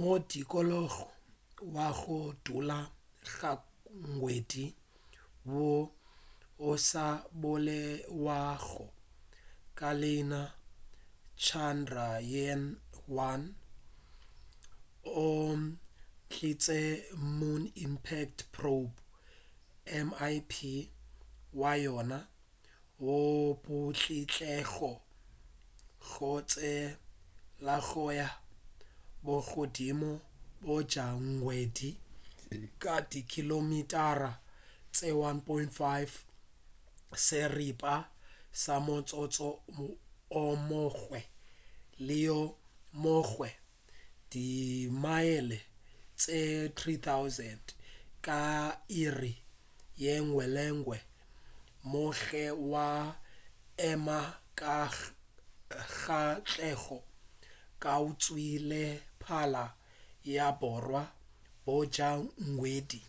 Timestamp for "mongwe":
40.68-41.20, 43.02-43.50